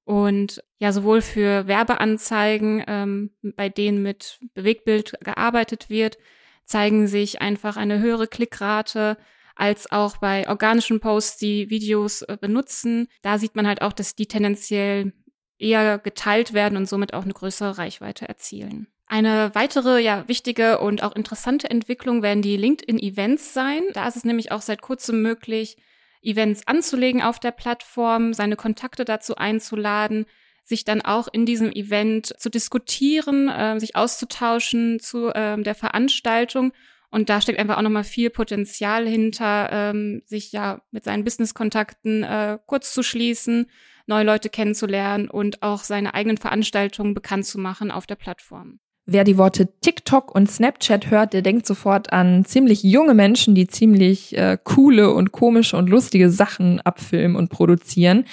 Und 0.06 0.64
ja, 0.80 0.92
sowohl 0.92 1.22
für 1.22 1.68
Werbeanzeigen, 1.68 2.84
ähm, 2.88 3.32
bei 3.42 3.70
denen 3.70 4.04
mit 4.04 4.40
Bewegtbild 4.54 5.14
gearbeitet 5.22 5.90
wird, 5.90 6.18
zeigen 6.66 7.08
sich 7.08 7.42
einfach 7.42 7.78
eine 7.78 8.00
höhere 8.00 8.28
Klickrate 8.28 9.18
als 9.56 9.92
auch 9.92 10.18
bei 10.18 10.48
organischen 10.50 11.00
Posts, 11.00 11.38
die 11.38 11.70
Videos 11.70 12.24
äh, 12.24 12.38
benutzen. 12.40 13.08
Da 13.22 13.38
sieht 13.38 13.56
man 13.56 13.68
halt 13.68 13.82
auch, 13.82 13.94
dass 13.94 14.16
die 14.16 14.26
tendenziell 14.26 15.14
eher 15.58 16.00
geteilt 16.00 16.54
werden 16.54 16.78
und 16.78 16.90
somit 16.90 17.14
auch 17.14 17.24
eine 17.24 17.34
größere 17.34 17.78
Reichweite 17.78 18.28
erzielen. 18.28 18.88
Eine 19.06 19.52
weitere, 19.54 20.00
ja, 20.00 20.28
wichtige 20.28 20.80
und 20.80 21.04
auch 21.04 21.16
interessante 21.16 21.70
Entwicklung 21.70 22.24
werden 22.24 22.42
die 22.42 22.58
LinkedIn-Events 22.58 23.54
sein. 23.54 23.84
Da 23.94 24.08
ist 24.08 24.16
es 24.16 24.26
nämlich 24.26 24.52
auch 24.52 24.62
seit 24.62 24.82
kurzem 24.82 25.22
möglich, 25.22 25.78
Events 26.24 26.68
anzulegen 26.68 27.22
auf 27.22 27.40
der 27.40 27.52
Plattform, 27.52 28.34
seine 28.34 28.56
Kontakte 28.56 29.06
dazu 29.06 29.36
einzuladen, 29.36 30.26
sich 30.64 30.86
dann 30.86 31.02
auch 31.02 31.28
in 31.32 31.46
diesem 31.46 31.72
Event 31.72 32.34
zu 32.40 32.50
diskutieren, 32.50 33.50
äh, 33.50 33.80
sich 33.80 33.96
auszutauschen 33.96 35.00
zu 35.00 35.30
äh, 35.30 35.62
der 35.62 35.76
Veranstaltung 35.76 36.72
Und 37.12 37.30
da 37.30 37.42
steckt 37.42 37.60
einfach 37.60 37.78
auch 37.78 37.84
nochmal 37.84 38.06
viel 38.06 38.32
Potenzial 38.32 39.08
hinter, 39.08 39.70
ähm, 39.72 40.24
sich 40.26 40.52
ja 40.52 40.82
mit 40.90 41.04
seinen 41.04 41.24
Business-Kontakten 41.24 42.24
äh, 42.24 42.58
kurz 42.66 42.92
zu 42.92 43.04
schließen, 43.04 43.70
neue 44.08 44.24
Leute 44.24 44.50
kennenzulernen 44.50 45.30
und 45.30 45.62
auch 45.62 45.84
seine 45.84 46.16
eigenen 46.16 46.38
Veranstaltungen 46.38 47.14
bekannt 47.14 47.46
zu 47.46 47.60
machen 47.60 47.92
auf 47.92 48.08
der 48.08 48.16
Plattform. 48.16 48.80
Wer 49.06 49.26
die 49.26 49.38
Worte 49.38 49.68
TikTok 49.82 50.34
und 50.34 50.50
Snapchat 50.50 51.12
hört, 51.12 51.34
der 51.34 51.42
denkt 51.42 51.66
sofort 51.66 52.14
an 52.14 52.46
ziemlich 52.46 52.84
junge 52.84 53.14
Menschen, 53.14 53.54
die 53.54 53.68
ziemlich 53.68 54.38
äh, 54.38 54.58
coole 54.64 55.14
und 55.14 55.34
komische 55.34 55.76
und 55.76 55.90
lustige 55.90 56.30
Sachen 56.30 56.80
abfilmen 56.80 57.36
und 57.36 57.50
produzieren. 57.50 58.24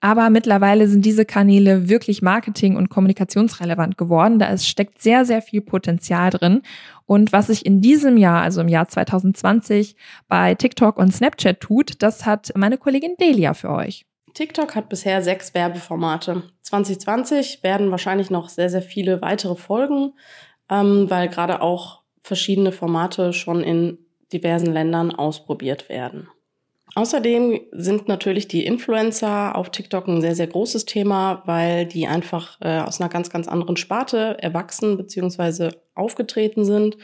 Aber 0.00 0.30
mittlerweile 0.30 0.88
sind 0.88 1.04
diese 1.04 1.26
Kanäle 1.26 1.90
wirklich 1.90 2.22
marketing- 2.22 2.76
und 2.76 2.88
kommunikationsrelevant 2.88 3.98
geworden. 3.98 4.38
Da 4.38 4.46
ist, 4.46 4.66
steckt 4.66 5.02
sehr, 5.02 5.26
sehr 5.26 5.42
viel 5.42 5.60
Potenzial 5.60 6.30
drin. 6.30 6.62
Und 7.04 7.32
was 7.32 7.48
sich 7.48 7.66
in 7.66 7.82
diesem 7.82 8.16
Jahr, 8.16 8.42
also 8.42 8.62
im 8.62 8.68
Jahr 8.68 8.88
2020, 8.88 9.94
bei 10.28 10.54
TikTok 10.54 10.96
und 10.98 11.14
Snapchat 11.14 11.60
tut, 11.60 12.02
das 12.02 12.24
hat 12.24 12.50
meine 12.56 12.78
Kollegin 12.78 13.16
Delia 13.20 13.52
für 13.52 13.70
euch. 13.70 14.06
TikTok 14.34 14.74
hat 14.74 14.88
bisher 14.88 15.22
sechs 15.22 15.54
Werbeformate. 15.54 16.42
2020 16.62 17.62
werden 17.62 17.90
wahrscheinlich 17.90 18.30
noch 18.30 18.48
sehr, 18.48 18.68
sehr 18.68 18.82
viele 18.82 19.22
weitere 19.22 19.54
folgen, 19.54 20.12
ähm, 20.68 21.08
weil 21.08 21.28
gerade 21.28 21.62
auch 21.62 22.02
verschiedene 22.22 22.72
Formate 22.72 23.32
schon 23.32 23.62
in 23.62 23.98
diversen 24.32 24.72
Ländern 24.72 25.12
ausprobiert 25.12 25.88
werden. 25.88 26.28
Außerdem 26.96 27.60
sind 27.72 28.08
natürlich 28.08 28.46
die 28.46 28.64
Influencer 28.64 29.56
auf 29.56 29.70
TikTok 29.70 30.06
ein 30.06 30.20
sehr, 30.20 30.36
sehr 30.36 30.46
großes 30.46 30.84
Thema, 30.84 31.42
weil 31.44 31.86
die 31.86 32.06
einfach 32.06 32.60
äh, 32.60 32.80
aus 32.80 33.00
einer 33.00 33.10
ganz, 33.10 33.30
ganz 33.30 33.48
anderen 33.48 33.76
Sparte 33.76 34.36
erwachsen 34.40 34.96
bzw. 34.96 35.70
aufgetreten 35.94 36.64
sind. 36.64 36.96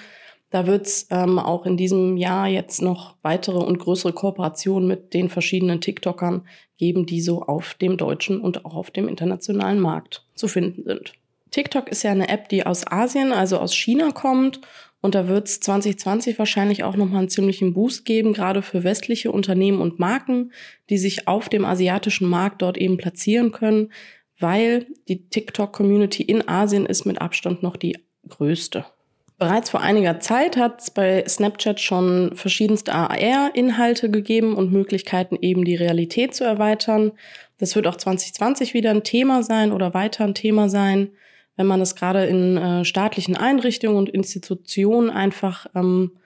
Da 0.51 0.67
wird 0.67 0.87
es 0.87 1.07
ähm, 1.11 1.39
auch 1.39 1.65
in 1.65 1.77
diesem 1.77 2.17
Jahr 2.17 2.49
jetzt 2.49 2.83
noch 2.83 3.15
weitere 3.23 3.59
und 3.59 3.79
größere 3.79 4.13
Kooperationen 4.13 4.89
mit 4.89 5.15
den 5.15 5.29
verschiedenen 5.29 5.81
TikTokern 5.81 6.47
geben, 6.77 7.07
die 7.07 7.21
so 7.21 7.43
auf 7.43 7.75
dem 7.75 7.97
deutschen 7.97 8.41
und 8.41 8.65
auch 8.65 8.75
auf 8.75 8.91
dem 8.91 9.07
internationalen 9.07 9.79
Markt 9.79 10.27
zu 10.35 10.49
finden 10.49 10.83
sind. 10.85 11.13
TikTok 11.53 11.89
ist 11.89 12.03
ja 12.03 12.11
eine 12.11 12.29
App, 12.29 12.49
die 12.49 12.67
aus 12.67 12.87
Asien, 12.87 13.33
also 13.33 13.59
aus 13.59 13.75
China 13.75 14.11
kommt. 14.11 14.61
Und 15.03 15.15
da 15.15 15.29
wird 15.29 15.49
es 15.49 15.61
2020 15.61 16.39
wahrscheinlich 16.39 16.85
auch 16.85 16.95
nochmal 16.95 17.21
einen 17.21 17.31
ziemlichen 17.31 17.73
Boost 17.73 18.05
geben, 18.05 18.35
gerade 18.35 18.61
für 18.61 18.85
westliche 18.85 19.33
Unternehmen 19.33 19.81
und 19.81 19.99
Marken, 19.99 20.53
die 20.91 20.99
sich 20.99 21.27
auf 21.27 21.49
dem 21.49 21.65
asiatischen 21.65 22.29
Markt 22.29 22.61
dort 22.61 22.77
eben 22.77 22.99
platzieren 22.99 23.51
können, 23.51 23.93
weil 24.39 24.87
die 25.09 25.29
TikTok-Community 25.29 26.23
in 26.23 26.47
Asien 26.47 26.87
ist 26.87 27.07
mit 27.07 27.21
Abstand 27.21 27.63
noch 27.63 27.77
die 27.77 27.97
größte. 28.29 28.85
Bereits 29.41 29.71
vor 29.71 29.81
einiger 29.81 30.21
Zeit 30.21 30.59
hat 30.59 30.83
es 30.83 30.91
bei 30.91 31.25
Snapchat 31.27 31.81
schon 31.81 32.37
verschiedenste 32.37 32.93
AR-Inhalte 32.93 34.11
gegeben 34.11 34.55
und 34.55 34.71
Möglichkeiten, 34.71 35.39
eben 35.41 35.65
die 35.65 35.77
Realität 35.77 36.35
zu 36.35 36.45
erweitern. 36.45 37.13
Das 37.57 37.75
wird 37.75 37.87
auch 37.87 37.97
2020 37.97 38.75
wieder 38.75 38.91
ein 38.91 39.03
Thema 39.03 39.43
sein 39.43 39.73
oder 39.73 39.95
weiter 39.95 40.25
ein 40.25 40.35
Thema 40.35 40.69
sein, 40.69 41.13
wenn 41.57 41.67
man 41.67 41.81
es 41.81 41.97
gerade 41.97 42.27
in 42.27 42.59
äh, 42.59 42.85
staatlichen 42.85 43.35
Einrichtungen 43.35 43.97
und 43.97 44.11
Institutionen 44.11 45.09
einfach 45.09 45.65
ähm, 45.75 46.19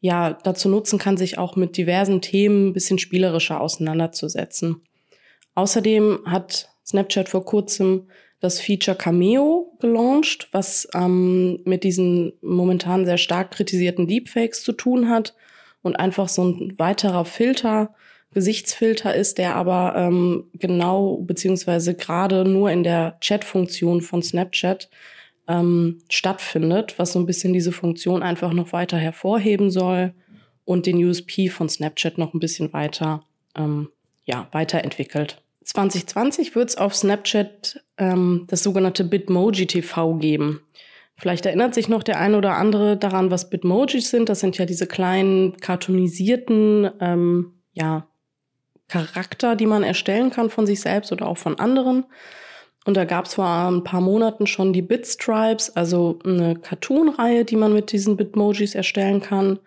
ja 0.00 0.34
dazu 0.44 0.68
nutzen 0.68 1.00
kann, 1.00 1.16
sich 1.16 1.38
auch 1.38 1.56
mit 1.56 1.76
diversen 1.76 2.20
Themen 2.20 2.68
ein 2.68 2.72
bisschen 2.72 3.00
spielerischer 3.00 3.60
auseinanderzusetzen. 3.60 4.80
Außerdem 5.56 6.20
hat 6.24 6.68
Snapchat 6.86 7.30
vor 7.30 7.44
kurzem 7.44 8.06
das 8.40 8.60
Feature 8.60 8.96
Cameo 8.96 9.76
gelauncht, 9.80 10.48
was 10.52 10.88
ähm, 10.94 11.60
mit 11.64 11.84
diesen 11.84 12.32
momentan 12.40 13.04
sehr 13.04 13.18
stark 13.18 13.50
kritisierten 13.52 14.06
Deepfakes 14.06 14.62
zu 14.62 14.72
tun 14.72 15.08
hat 15.08 15.34
und 15.82 15.96
einfach 15.96 16.28
so 16.28 16.44
ein 16.44 16.74
weiterer 16.78 17.24
Filter, 17.24 17.94
Gesichtsfilter 18.32 19.14
ist, 19.14 19.38
der 19.38 19.56
aber 19.56 19.94
ähm, 19.96 20.44
genau 20.54 21.16
beziehungsweise 21.16 21.94
gerade 21.94 22.44
nur 22.44 22.70
in 22.70 22.84
der 22.84 23.18
Chat-Funktion 23.20 24.02
von 24.02 24.22
Snapchat 24.22 24.88
ähm, 25.48 25.98
stattfindet, 26.08 26.96
was 26.98 27.12
so 27.12 27.18
ein 27.18 27.26
bisschen 27.26 27.52
diese 27.52 27.72
Funktion 27.72 28.22
einfach 28.22 28.52
noch 28.52 28.72
weiter 28.72 28.98
hervorheben 28.98 29.70
soll 29.70 30.14
und 30.64 30.86
den 30.86 31.04
USP 31.04 31.48
von 31.48 31.68
Snapchat 31.68 32.18
noch 32.18 32.32
ein 32.32 32.38
bisschen 32.38 32.72
weiter, 32.72 33.24
ähm, 33.56 33.88
ja, 34.24 34.46
weiterentwickelt. 34.52 35.42
2020 35.70 36.56
wird 36.56 36.70
es 36.70 36.76
auf 36.76 36.96
Snapchat 36.96 37.84
ähm, 37.96 38.44
das 38.48 38.62
sogenannte 38.62 39.04
Bitmoji 39.04 39.66
TV 39.66 40.14
geben. 40.14 40.62
Vielleicht 41.16 41.46
erinnert 41.46 41.74
sich 41.74 41.88
noch 41.88 42.02
der 42.02 42.18
eine 42.18 42.38
oder 42.38 42.56
andere 42.56 42.96
daran, 42.96 43.30
was 43.30 43.50
Bitmojis 43.50 44.10
sind. 44.10 44.28
Das 44.28 44.40
sind 44.40 44.58
ja 44.58 44.66
diese 44.66 44.86
kleinen 44.86 45.56
cartoonisierten 45.58 46.90
ähm, 46.98 47.60
ja, 47.72 48.08
Charakter, 48.88 49.54
die 49.54 49.66
man 49.66 49.84
erstellen 49.84 50.30
kann 50.30 50.50
von 50.50 50.66
sich 50.66 50.80
selbst 50.80 51.12
oder 51.12 51.28
auch 51.28 51.38
von 51.38 51.60
anderen. 51.60 52.06
Und 52.86 52.96
da 52.96 53.04
gab 53.04 53.26
es 53.26 53.34
vor 53.34 53.46
ein 53.46 53.84
paar 53.84 54.00
Monaten 54.00 54.46
schon 54.46 54.72
die 54.72 54.82
Bitstripes, 54.82 55.76
also 55.76 56.18
eine 56.24 56.56
Cartoon-Reihe, 56.56 57.44
die 57.44 57.56
man 57.56 57.74
mit 57.74 57.92
diesen 57.92 58.16
Bitmojis 58.16 58.74
erstellen 58.74 59.20
kann. 59.20 59.60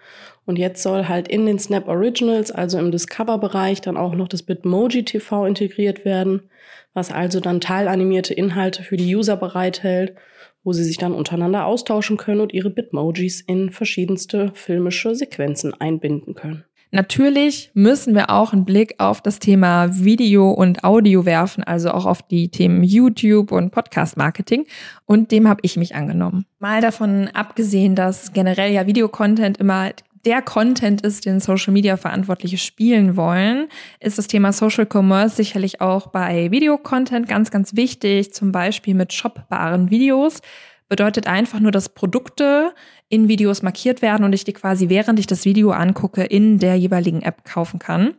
Und 0.46 0.58
jetzt 0.60 0.84
soll 0.84 1.08
halt 1.08 1.28
in 1.28 1.46
den 1.46 1.60
Snap 1.60 1.88
Originals, 1.88 2.52
also 2.52 2.78
im 2.78 2.92
Discover-Bereich, 2.92 3.82
dann 3.82 3.98
auch 3.98 4.14
noch 4.14 4.28
das 4.28 4.44
Bitmoji 4.44 5.06
TV 5.06 5.46
integriert 5.46 6.06
werden, 6.06 6.50
was 6.94 7.12
also 7.12 7.40
dann 7.40 7.62
teilanimierte 7.62 8.34
Inhalte 8.34 8.84
für 8.84 8.98
die 8.98 9.16
User 9.16 9.38
bereithält, 9.38 10.16
wo 10.64 10.74
sie 10.74 10.84
sich 10.84 10.98
dann 10.98 11.14
untereinander 11.14 11.66
austauschen 11.66 12.18
können 12.18 12.42
und 12.42 12.54
ihre 12.54 12.70
Bitmojis 12.70 13.42
in 13.42 13.70
verschiedenste 13.70 14.52
filmische 14.54 15.16
Sequenzen 15.16 15.74
einbinden 15.74 16.36
können. 16.36 16.66
Natürlich 16.92 17.72
müssen 17.74 18.14
wir 18.14 18.30
auch 18.30 18.54
einen 18.54 18.66
Blick 18.66 18.94
auf 19.00 19.20
das 19.20 19.40
Thema 19.40 19.90
Video 19.92 20.52
und 20.52 20.84
Audio 20.84 21.26
werfen, 21.26 21.64
also 21.64 21.90
auch 21.90 22.06
auf 22.06 22.22
die 22.22 22.50
Themen 22.50 22.84
YouTube 22.84 23.52
und 23.52 23.72
Podcast-Marketing. 23.72 24.68
Und 25.06 25.32
dem 25.32 25.50
habe 25.50 25.62
ich 25.64 25.76
mich 25.76 25.96
angenommen. 25.96 26.46
Mal 26.60 26.82
davon 26.82 27.30
abgesehen, 27.34 27.96
dass 27.96 28.32
generell 28.32 28.72
ja 28.72 28.86
Videocontent 28.86 29.58
immer 29.58 29.90
der 30.26 30.42
Content 30.42 31.02
ist, 31.02 31.26
den 31.26 31.40
Social 31.40 31.74
Media 31.74 31.98
Verantwortliche 31.98 32.58
spielen 32.58 33.16
wollen, 33.16 33.68
ist 34.00 34.18
das 34.18 34.28
Thema 34.28 34.54
Social 34.54 34.88
Commerce 34.92 35.36
sicherlich 35.36 35.82
auch 35.82 36.08
bei 36.08 36.50
Videocontent 36.52 37.28
ganz, 37.28 37.52
ganz 37.52 37.76
wichtig, 37.76 38.34
zum 38.34 38.52
Beispiel 38.52 38.96
mit 38.96 39.14
shoppbaren 39.14 39.90
Videos. 39.90 40.42
Bedeutet 40.88 41.28
einfach 41.28 41.60
nur, 41.60 41.72
dass 41.72 41.90
Produkte 41.90 42.74
in 43.10 43.28
Videos 43.28 43.62
markiert 43.62 44.02
werden 44.02 44.24
und 44.24 44.34
ich 44.34 44.44
die 44.44 44.54
quasi, 44.54 44.90
während 44.90 45.20
ich 45.20 45.28
das 45.28 45.46
Video 45.46 45.72
angucke, 45.72 46.24
in 46.24 46.60
der 46.60 46.76
jeweiligen 46.76 47.22
App 47.22 47.46
kaufen 47.46 47.80
kann. 47.80 48.16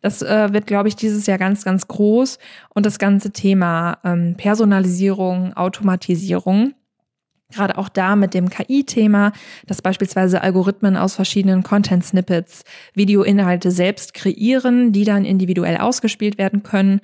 Das 0.00 0.22
äh, 0.22 0.52
wird, 0.52 0.66
glaube 0.66 0.88
ich, 0.88 0.96
dieses 0.96 1.26
Jahr 1.26 1.38
ganz, 1.38 1.64
ganz 1.64 1.88
groß. 1.88 2.38
Und 2.74 2.86
das 2.86 2.98
ganze 2.98 3.32
Thema 3.32 3.98
ähm, 4.04 4.34
Personalisierung, 4.36 5.54
Automatisierung 5.54 6.74
Gerade 7.50 7.78
auch 7.78 7.88
da 7.88 8.14
mit 8.14 8.34
dem 8.34 8.50
KI-Thema, 8.50 9.32
dass 9.66 9.80
beispielsweise 9.80 10.42
Algorithmen 10.42 10.98
aus 10.98 11.14
verschiedenen 11.14 11.62
Content-Snippets 11.62 12.64
Videoinhalte 12.92 13.70
selbst 13.70 14.12
kreieren, 14.12 14.92
die 14.92 15.04
dann 15.04 15.24
individuell 15.24 15.78
ausgespielt 15.78 16.36
werden 16.36 16.62
können. 16.62 17.00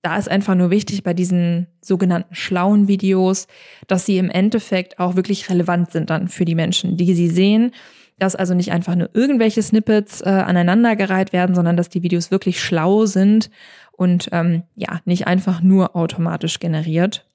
Da 0.00 0.16
ist 0.16 0.30
einfach 0.30 0.54
nur 0.54 0.70
wichtig 0.70 1.02
bei 1.02 1.12
diesen 1.12 1.66
sogenannten 1.82 2.34
schlauen 2.34 2.88
Videos, 2.88 3.46
dass 3.86 4.06
sie 4.06 4.16
im 4.16 4.30
Endeffekt 4.30 4.98
auch 4.98 5.16
wirklich 5.16 5.50
relevant 5.50 5.92
sind 5.92 6.08
dann 6.08 6.28
für 6.28 6.46
die 6.46 6.54
Menschen, 6.54 6.96
die 6.96 7.14
sie 7.14 7.28
sehen. 7.28 7.72
Dass 8.18 8.36
also 8.36 8.54
nicht 8.54 8.70
einfach 8.70 8.94
nur 8.94 9.10
irgendwelche 9.12 9.62
Snippets 9.62 10.22
äh, 10.22 10.28
aneinandergereiht 10.28 11.32
werden, 11.32 11.54
sondern 11.54 11.76
dass 11.76 11.88
die 11.88 12.02
Videos 12.02 12.30
wirklich 12.30 12.62
schlau 12.62 13.06
sind 13.06 13.50
und 13.92 14.28
ähm, 14.32 14.62
ja, 14.76 15.00
nicht 15.04 15.26
einfach 15.26 15.60
nur 15.62 15.94
automatisch 15.96 16.58
generiert. 16.58 17.26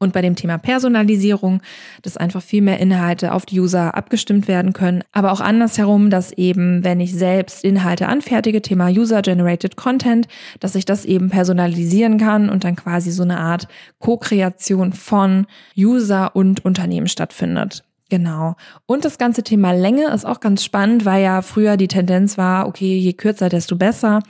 Und 0.00 0.12
bei 0.12 0.22
dem 0.22 0.36
Thema 0.36 0.58
Personalisierung, 0.58 1.60
dass 2.02 2.16
einfach 2.16 2.40
viel 2.40 2.62
mehr 2.62 2.78
Inhalte 2.78 3.32
auf 3.32 3.46
die 3.46 3.58
User 3.58 3.96
abgestimmt 3.96 4.46
werden 4.46 4.72
können. 4.72 5.02
Aber 5.12 5.32
auch 5.32 5.40
andersherum, 5.40 6.08
dass 6.08 6.30
eben, 6.32 6.84
wenn 6.84 7.00
ich 7.00 7.12
selbst 7.14 7.64
Inhalte 7.64 8.06
anfertige, 8.06 8.62
Thema 8.62 8.88
User-Generated 8.88 9.76
Content, 9.76 10.28
dass 10.60 10.76
ich 10.76 10.84
das 10.84 11.04
eben 11.04 11.30
personalisieren 11.30 12.18
kann 12.18 12.48
und 12.48 12.62
dann 12.62 12.76
quasi 12.76 13.10
so 13.10 13.24
eine 13.24 13.38
Art 13.38 13.66
Co-Kreation 13.98 14.92
von 14.92 15.46
User 15.76 16.36
und 16.36 16.64
Unternehmen 16.64 17.08
stattfindet. 17.08 17.82
Genau. 18.10 18.56
Und 18.86 19.04
das 19.04 19.18
ganze 19.18 19.42
Thema 19.42 19.72
Länge 19.72 20.08
ist 20.14 20.24
auch 20.24 20.40
ganz 20.40 20.64
spannend, 20.64 21.04
weil 21.04 21.22
ja 21.22 21.42
früher 21.42 21.76
die 21.76 21.88
Tendenz 21.88 22.38
war, 22.38 22.66
okay, 22.66 22.96
je 22.96 23.12
kürzer, 23.12 23.50
desto 23.50 23.76
besser. 23.76 24.20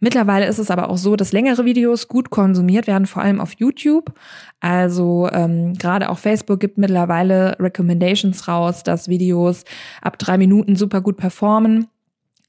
Mittlerweile 0.00 0.46
ist 0.46 0.58
es 0.58 0.70
aber 0.70 0.88
auch 0.88 0.96
so, 0.96 1.16
dass 1.16 1.32
längere 1.32 1.66
Videos 1.66 2.08
gut 2.08 2.30
konsumiert 2.30 2.86
werden, 2.86 3.06
vor 3.06 3.22
allem 3.22 3.40
auf 3.40 3.52
YouTube. 3.58 4.14
Also 4.60 5.28
ähm, 5.32 5.74
gerade 5.74 6.08
auch 6.08 6.18
Facebook 6.18 6.60
gibt 6.60 6.78
mittlerweile 6.78 7.56
Recommendations 7.60 8.48
raus, 8.48 8.82
dass 8.82 9.08
Videos 9.08 9.64
ab 10.00 10.18
drei 10.18 10.38
Minuten 10.38 10.76
super 10.76 11.02
gut 11.02 11.18
performen. 11.18 11.88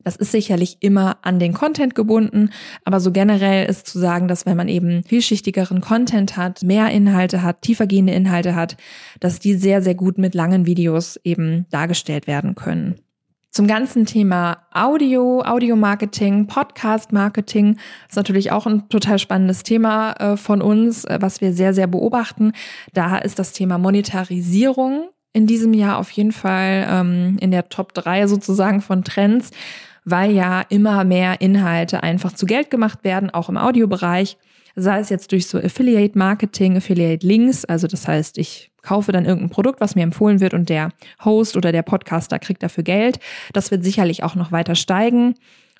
Das 0.04 0.16
ist 0.16 0.32
sicherlich 0.32 0.78
immer 0.80 1.18
an 1.24 1.40
den 1.40 1.54
Content 1.54 1.96
gebunden, 1.96 2.52
aber 2.86 3.00
so 3.00 3.12
generell 3.12 3.68
ist 3.68 3.88
zu 3.88 4.00
sagen, 4.00 4.28
dass 4.28 4.46
wenn 4.46 4.56
man 4.56 4.70
eben 4.70 5.04
vielschichtigeren 5.04 5.82
Content 5.82 6.38
hat, 6.38 6.64
mehr 6.64 6.90
Inhalte 6.92 7.44
hat, 7.44 7.62
tiefergehende 7.62 8.14
Inhalte 8.14 8.56
hat, 8.56 8.78
dass 9.20 9.40
die 9.40 9.56
sehr, 9.56 9.82
sehr 9.82 9.96
gut 9.96 10.18
mit 10.18 10.34
langen 10.36 10.66
Videos 10.66 11.20
eben 11.24 11.66
dargestellt 11.72 12.28
werden 12.28 12.56
können. 12.56 12.96
Zum 13.58 13.66
ganzen 13.66 14.06
Thema 14.06 14.68
Audio, 14.72 15.42
Audio-Marketing, 15.42 16.46
Podcast-Marketing 16.46 17.78
ist 18.08 18.16
natürlich 18.16 18.52
auch 18.52 18.68
ein 18.68 18.88
total 18.90 19.18
spannendes 19.18 19.64
Thema 19.64 20.12
äh, 20.12 20.38
von 20.38 20.62
uns, 20.62 21.06
äh, 21.06 21.18
was 21.22 21.42
wir 21.42 21.54
sehr, 21.54 21.74
sehr 21.74 21.88
beobachten. 21.88 22.52
Da 22.94 23.18
ist 23.18 23.40
das 23.40 23.54
Thema 23.54 23.80
Monetarisierung 23.80 25.10
in 25.34 25.48
diesem 25.48 25.74
Jahr 25.74 25.98
auf 25.98 26.12
jeden 26.12 26.34
Fall 26.34 26.88
ähm, 26.90 27.38
in 27.40 27.52
der 27.52 27.70
Top 27.70 27.94
3 27.94 28.28
sozusagen 28.28 28.82
von 28.82 29.04
Trends, 29.04 29.52
weil 30.10 30.32
ja 30.32 30.62
immer 30.70 31.04
mehr 31.04 31.42
Inhalte 31.42 32.02
einfach 32.02 32.32
zu 32.32 32.46
Geld 32.46 32.72
gemacht 32.72 33.04
werden, 33.04 33.30
auch 33.30 33.50
im 33.50 33.58
Audiobereich 33.58 34.38
sei 34.80 35.00
es 35.00 35.10
jetzt 35.10 35.32
durch 35.32 35.48
so 35.48 35.58
Affiliate 35.58 36.16
Marketing, 36.18 36.78
Affiliate 36.78 37.26
Links, 37.26 37.66
also 37.66 37.88
das 37.88 38.08
heißt, 38.08 38.38
ich 38.38 38.70
kaufe 38.84 39.12
dann 39.12 39.26
irgendein 39.26 39.50
Produkt, 39.50 39.82
was 39.82 39.96
mir 39.96 40.04
empfohlen 40.04 40.40
wird 40.40 40.54
und 40.54 40.70
der 40.70 40.92
Host 41.26 41.58
oder 41.58 41.72
der 41.72 41.82
Podcaster 41.82 42.38
kriegt 42.38 42.62
dafür 42.62 42.84
Geld. 42.84 43.20
Das 43.54 43.72
wird 43.72 43.84
sicherlich 43.84 44.24
auch 44.24 44.36
noch 44.36 44.52
weiter 44.52 44.76
steigen. 44.76 45.34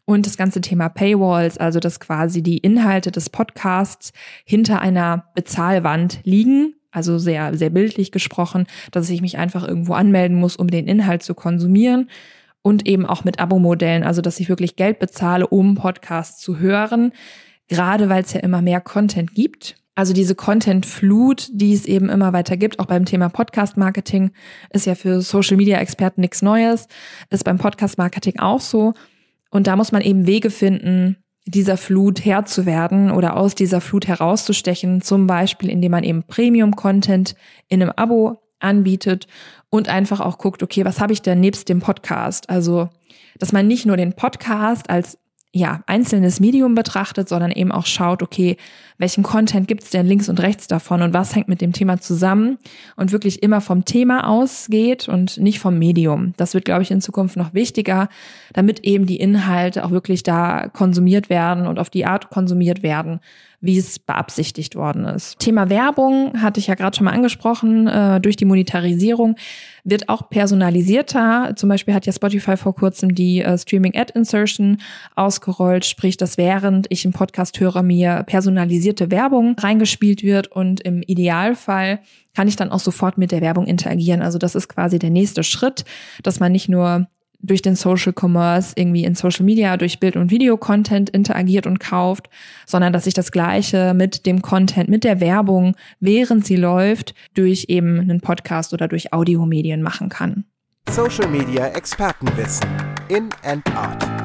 Und 0.06 0.26
das 0.26 0.36
ganze 0.36 0.62
Thema 0.62 0.90
Paywalls, 0.90 1.58
also 1.58 1.80
dass 1.80 2.00
quasi 2.00 2.42
die 2.42 2.58
Inhalte 2.58 3.12
des 3.12 3.30
Podcasts 3.30 4.14
hinter 4.46 4.82
einer 4.82 5.26
Bezahlwand 5.36 6.22
liegen, 6.24 6.74
also 6.92 7.20
sehr, 7.20 7.56
sehr 7.56 7.70
bildlich 7.70 8.12
gesprochen, 8.12 8.66
dass 8.92 9.10
ich 9.10 9.22
mich 9.22 9.38
einfach 9.38 9.68
irgendwo 9.68 9.94
anmelden 9.94 10.38
muss, 10.38 10.56
um 10.56 10.68
den 10.68 10.88
Inhalt 10.88 11.22
zu 11.24 11.36
konsumieren. 11.36 12.10
Und 12.68 12.88
eben 12.88 13.06
auch 13.06 13.24
mit 13.24 13.40
Abo-Modellen, 13.40 14.04
also 14.04 14.22
dass 14.22 14.40
ich 14.40 14.50
wirklich 14.50 14.76
Geld 14.76 15.00
bezahle, 15.00 15.48
um 15.48 15.76
Podcasts 15.76 16.42
zu 16.42 16.60
hören 16.60 17.14
gerade 17.68 18.10
weil 18.10 18.24
es 18.24 18.34
ja 18.34 18.40
immer 18.42 18.62
mehr 18.62 18.82
Content 18.82 19.34
gibt. 19.34 19.76
Also 19.96 20.14
diese 20.14 20.36
Content-Flut, 20.36 21.50
die 21.52 21.74
es 21.74 21.86
eben 21.86 22.10
immer 22.10 22.32
weiter 22.32 22.56
gibt, 22.56 22.80
auch 22.80 22.86
beim 22.86 23.06
Thema 23.06 23.30
Podcast-Marketing, 23.30 24.32
ist 24.70 24.86
ja 24.86 24.94
für 24.94 25.22
Social-Media-Experten 25.22 26.22
nichts 26.22 26.44
Neues, 26.44 26.88
ist 27.32 27.44
beim 27.44 27.58
Podcast-Marketing 27.58 28.38
auch 28.38 28.62
so. 28.62 28.94
Und 29.50 29.66
da 29.66 29.76
muss 29.76 29.92
man 29.92 30.04
eben 30.04 30.28
Wege 30.28 30.52
finden, 30.52 31.18
dieser 31.46 31.78
Flut 31.78 32.24
Herr 32.26 32.46
zu 32.46 32.66
werden 32.66 33.10
oder 33.10 33.38
aus 33.38 33.56
dieser 33.56 33.82
Flut 33.82 34.08
herauszustechen, 34.08 35.02
zum 35.02 35.26
Beispiel 35.26 35.70
indem 35.70 35.92
man 35.92 36.04
eben 36.04 36.24
Premium-Content 36.24 37.36
in 37.68 37.82
einem 37.82 37.92
Abo 37.96 38.38
anbietet 38.60 39.28
und 39.70 39.90
einfach 39.90 40.20
auch 40.20 40.38
guckt, 40.38 40.64
okay, 40.64 40.86
was 40.86 41.00
habe 41.00 41.14
ich 41.14 41.22
denn 41.22 41.40
nebst 41.40 41.70
dem 41.70 41.80
Podcast? 41.80 42.50
Also, 42.50 42.90
dass 43.40 43.52
man 43.52 43.68
nicht 43.68 43.86
nur 43.86 43.98
den 43.98 44.14
Podcast 44.14 44.90
als 44.90 45.18
ja, 45.54 45.82
einzelnes 45.88 46.40
Medium 46.40 46.76
betrachtet, 46.76 47.30
sondern 47.30 47.52
eben 47.52 47.72
auch 47.72 47.86
schaut, 47.86 48.22
okay, 48.22 48.58
welchen 48.98 49.24
Content 49.24 49.68
gibt 49.68 49.84
es 49.84 49.90
denn 49.92 50.08
links 50.08 50.30
und 50.30 50.42
rechts 50.42 50.68
davon 50.68 51.02
und 51.02 51.14
was 51.14 51.36
hängt 51.36 51.48
mit 51.48 51.62
dem 51.62 51.74
Thema 51.74 52.00
zusammen 52.00 52.58
und 52.96 53.12
wirklich 53.12 53.44
immer 53.44 53.62
vom 53.62 53.86
Thema 53.86 54.28
ausgeht 54.28 55.08
und 55.08 55.38
nicht 55.38 55.60
vom 55.60 55.78
Medium. 55.78 56.34
Das 56.38 56.54
wird, 56.54 56.66
glaube 56.66 56.84
ich, 56.84 56.92
in 56.92 57.02
Zukunft 57.02 57.38
noch 57.38 57.54
wichtiger, 57.54 58.10
damit 58.54 58.82
eben 58.82 59.06
die 59.06 59.18
Inhalte 59.18 59.86
auch 59.86 59.92
wirklich 59.92 60.24
da 60.24 60.68
konsumiert 60.68 61.30
werden 61.30 61.68
und 61.68 61.80
auf 61.80 61.90
die 61.90 62.06
Art 62.06 62.30
konsumiert 62.30 62.82
werden, 62.82 63.20
wie 63.60 63.78
es 63.78 63.98
beabsichtigt 63.98 64.76
worden 64.76 65.06
ist. 65.06 65.40
Thema 65.40 65.70
Werbung 65.70 66.42
hatte 66.42 66.60
ich 66.60 66.68
ja 66.68 66.76
gerade 66.76 66.96
schon 66.96 67.06
mal 67.06 67.14
angesprochen. 67.14 67.88
Äh, 67.88 68.22
durch 68.22 68.36
die 68.36 68.46
Monetarisierung 68.46 69.36
wird 69.84 70.10
auch 70.10 70.30
personalisierter. 70.30 71.54
Zum 71.56 71.70
Beispiel 71.70 71.94
hat 71.94 72.06
ja 72.06 72.14
Spotify 72.14 72.56
vor 72.56 72.76
kurzem 72.76 73.16
die 73.16 73.42
äh, 73.42 73.58
Streaming 73.58 73.96
Ad 73.96 74.14
Insertion 74.14 74.78
ausgerollt, 75.16 75.86
sprich, 75.86 76.18
dass 76.18 76.38
während 76.38 76.86
ich 76.90 77.04
einen 77.04 77.14
Podcast 77.14 77.60
höre, 77.60 77.82
mir 77.82 78.24
personalisierte 78.88 79.12
Werbung 79.12 79.56
reingespielt 79.58 80.24
wird 80.24 80.48
und 80.48 80.82
im 80.82 81.02
Idealfall 81.02 82.00
kann 82.36 82.48
ich 82.48 82.56
dann 82.56 82.72
auch 82.72 82.80
sofort 82.80 83.18
mit 83.18 83.32
der 83.32 83.42
Werbung 83.42 83.66
interagieren. 83.66 84.22
Also 84.22 84.38
das 84.38 84.56
ist 84.56 84.68
quasi 84.68 85.00
der 85.00 85.10
nächste 85.10 85.44
Schritt, 85.44 85.86
dass 86.24 86.40
man 86.40 86.52
nicht 86.52 86.70
nur 86.70 87.08
durch 87.40 87.62
den 87.62 87.76
Social 87.76 88.14
Commerce 88.20 88.74
irgendwie 88.76 89.04
in 89.04 89.14
Social 89.14 89.46
Media 89.46 89.78
durch 89.78 90.00
Bild- 90.00 90.16
und 90.16 90.32
Video-Content 90.32 91.12
interagiert 91.12 91.68
und 91.68 91.80
kauft, 91.80 92.30
sondern 92.66 92.94
dass 92.94 93.06
ich 93.06 93.14
das 93.14 93.32
Gleiche 93.32 93.94
mit 93.94 94.26
dem 94.26 94.42
Content, 94.42 94.90
mit 94.90 95.04
der 95.04 95.20
Werbung, 95.20 95.76
während 96.00 96.46
sie 96.46 96.56
läuft, 96.56 97.14
durch 97.36 97.66
eben 97.68 98.00
einen 98.00 98.22
Podcast 98.22 98.74
oder 98.74 98.88
durch 98.88 99.14
Audiomedien 99.14 99.84
machen 99.84 100.10
kann. 100.10 100.46
Social 100.90 101.28
Media 101.28 101.68
Expertenwissen 101.68 102.68
in 103.10 103.30
and 103.44 103.64
out. 103.76 104.17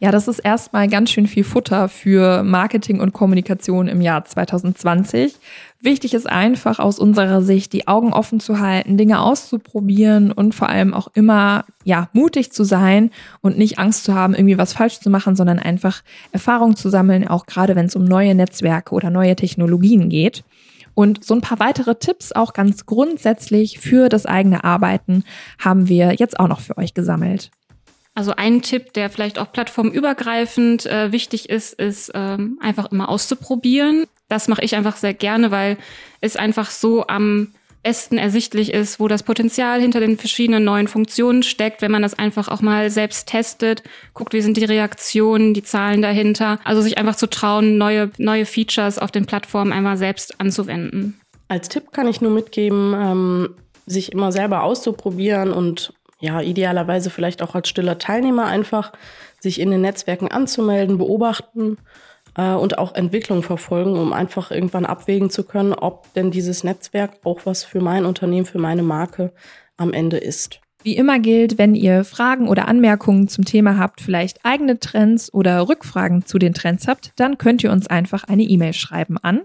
Ja, 0.00 0.12
das 0.12 0.28
ist 0.28 0.38
erstmal 0.38 0.86
ganz 0.86 1.10
schön 1.10 1.26
viel 1.26 1.42
Futter 1.42 1.88
für 1.88 2.44
Marketing 2.44 3.00
und 3.00 3.12
Kommunikation 3.12 3.88
im 3.88 4.00
Jahr 4.00 4.24
2020. 4.24 5.34
Wichtig 5.80 6.14
ist 6.14 6.28
einfach 6.28 6.78
aus 6.78 7.00
unserer 7.00 7.42
Sicht, 7.42 7.72
die 7.72 7.88
Augen 7.88 8.12
offen 8.12 8.38
zu 8.38 8.60
halten, 8.60 8.96
Dinge 8.96 9.20
auszuprobieren 9.20 10.30
und 10.30 10.54
vor 10.54 10.68
allem 10.68 10.94
auch 10.94 11.08
immer, 11.14 11.64
ja, 11.82 12.08
mutig 12.12 12.52
zu 12.52 12.62
sein 12.62 13.10
und 13.40 13.58
nicht 13.58 13.80
Angst 13.80 14.04
zu 14.04 14.14
haben, 14.14 14.34
irgendwie 14.34 14.56
was 14.56 14.72
falsch 14.72 15.00
zu 15.00 15.10
machen, 15.10 15.34
sondern 15.34 15.58
einfach 15.58 16.02
Erfahrung 16.30 16.76
zu 16.76 16.90
sammeln, 16.90 17.26
auch 17.26 17.46
gerade 17.46 17.74
wenn 17.74 17.86
es 17.86 17.96
um 17.96 18.04
neue 18.04 18.36
Netzwerke 18.36 18.94
oder 18.94 19.10
neue 19.10 19.34
Technologien 19.34 20.08
geht. 20.10 20.44
Und 20.94 21.24
so 21.24 21.34
ein 21.34 21.40
paar 21.40 21.58
weitere 21.58 21.96
Tipps 21.96 22.30
auch 22.30 22.52
ganz 22.52 22.86
grundsätzlich 22.86 23.80
für 23.80 24.08
das 24.08 24.26
eigene 24.26 24.62
Arbeiten 24.62 25.24
haben 25.58 25.88
wir 25.88 26.14
jetzt 26.14 26.38
auch 26.38 26.48
noch 26.48 26.60
für 26.60 26.78
euch 26.78 26.94
gesammelt. 26.94 27.50
Also 28.18 28.32
ein 28.34 28.62
Tipp, 28.62 28.94
der 28.94 29.10
vielleicht 29.10 29.38
auch 29.38 29.52
plattformübergreifend 29.52 30.86
äh, 30.86 31.12
wichtig 31.12 31.48
ist, 31.50 31.74
ist 31.74 32.10
ähm, 32.16 32.58
einfach 32.60 32.90
immer 32.90 33.08
auszuprobieren. 33.08 34.06
Das 34.28 34.48
mache 34.48 34.64
ich 34.64 34.74
einfach 34.74 34.96
sehr 34.96 35.14
gerne, 35.14 35.52
weil 35.52 35.76
es 36.20 36.34
einfach 36.34 36.68
so 36.72 37.06
am 37.06 37.52
besten 37.84 38.18
ersichtlich 38.18 38.74
ist, 38.74 38.98
wo 38.98 39.06
das 39.06 39.22
Potenzial 39.22 39.80
hinter 39.80 40.00
den 40.00 40.18
verschiedenen 40.18 40.64
neuen 40.64 40.88
Funktionen 40.88 41.44
steckt, 41.44 41.80
wenn 41.80 41.92
man 41.92 42.02
das 42.02 42.18
einfach 42.18 42.48
auch 42.48 42.60
mal 42.60 42.90
selbst 42.90 43.28
testet, 43.28 43.84
guckt, 44.14 44.32
wie 44.32 44.40
sind 44.40 44.56
die 44.56 44.64
Reaktionen, 44.64 45.54
die 45.54 45.62
Zahlen 45.62 46.02
dahinter. 46.02 46.58
Also 46.64 46.82
sich 46.82 46.98
einfach 46.98 47.14
zu 47.14 47.30
trauen, 47.30 47.78
neue, 47.78 48.10
neue 48.18 48.46
Features 48.46 48.98
auf 48.98 49.12
den 49.12 49.26
Plattformen 49.26 49.72
einmal 49.72 49.96
selbst 49.96 50.40
anzuwenden. 50.40 51.20
Als 51.46 51.68
Tipp 51.68 51.92
kann 51.92 52.08
ich 52.08 52.20
nur 52.20 52.32
mitgeben, 52.32 52.96
ähm, 52.98 53.54
sich 53.86 54.10
immer 54.10 54.32
selber 54.32 54.64
auszuprobieren 54.64 55.52
und 55.52 55.92
ja, 56.20 56.40
idealerweise 56.40 57.10
vielleicht 57.10 57.42
auch 57.42 57.54
als 57.54 57.68
stiller 57.68 57.98
Teilnehmer 57.98 58.46
einfach 58.46 58.92
sich 59.40 59.60
in 59.60 59.70
den 59.70 59.82
Netzwerken 59.82 60.28
anzumelden, 60.28 60.98
beobachten 60.98 61.78
äh, 62.36 62.54
und 62.54 62.78
auch 62.78 62.94
Entwicklung 62.94 63.42
verfolgen, 63.42 63.96
um 63.96 64.12
einfach 64.12 64.50
irgendwann 64.50 64.86
abwägen 64.86 65.30
zu 65.30 65.44
können, 65.44 65.72
ob 65.72 66.12
denn 66.14 66.30
dieses 66.30 66.64
Netzwerk 66.64 67.12
auch 67.24 67.40
was 67.44 67.64
für 67.64 67.80
mein 67.80 68.04
Unternehmen, 68.04 68.46
für 68.46 68.58
meine 68.58 68.82
Marke 68.82 69.32
am 69.76 69.92
Ende 69.92 70.16
ist. 70.16 70.60
Wie 70.84 70.96
immer 70.96 71.18
gilt, 71.18 71.58
wenn 71.58 71.74
ihr 71.74 72.04
Fragen 72.04 72.48
oder 72.48 72.68
Anmerkungen 72.68 73.26
zum 73.28 73.44
Thema 73.44 73.78
habt, 73.78 74.00
vielleicht 74.00 74.44
eigene 74.44 74.78
Trends 74.78 75.32
oder 75.34 75.68
Rückfragen 75.68 76.24
zu 76.24 76.38
den 76.38 76.54
Trends 76.54 76.86
habt, 76.86 77.12
dann 77.16 77.36
könnt 77.36 77.64
ihr 77.64 77.72
uns 77.72 77.88
einfach 77.88 78.24
eine 78.24 78.44
E-Mail 78.44 78.72
schreiben 78.72 79.18
an 79.18 79.42